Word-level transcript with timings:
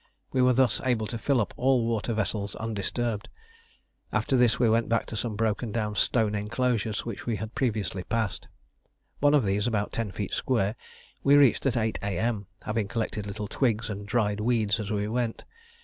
We 0.33 0.41
were 0.41 0.53
thus 0.53 0.81
able 0.83 1.05
to 1.05 1.17
fill 1.19 1.39
up 1.39 1.53
all 1.57 1.85
water 1.85 2.11
vessels 2.11 2.55
undisturbed. 2.55 3.29
After 4.11 4.35
this 4.35 4.57
we 4.57 4.67
went 4.67 4.89
back 4.89 5.05
to 5.05 5.15
some 5.15 5.35
broken 5.35 5.71
down 5.71 5.95
stone 5.95 6.33
enclosures 6.33 7.05
which 7.05 7.27
we 7.27 7.35
had 7.35 7.53
previously 7.53 8.01
passed. 8.03 8.47
One 9.19 9.35
of 9.35 9.45
these, 9.45 9.67
about 9.67 9.91
ten 9.91 10.09
feet 10.09 10.31
square, 10.33 10.75
we 11.23 11.35
reached 11.35 11.67
at 11.67 11.77
8 11.77 11.99
A.M., 12.01 12.47
having 12.63 12.87
collected 12.87 13.27
little 13.27 13.47
twigs 13.47 13.91
and 13.91 14.07
dried 14.07 14.39
weeds 14.39 14.79
as 14.79 14.89
we 14.89 15.07
went. 15.07 15.43